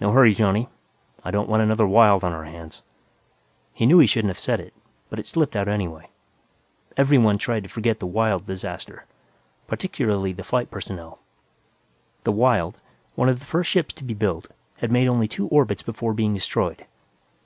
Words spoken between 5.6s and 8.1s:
anyway. Everyone tried to forget the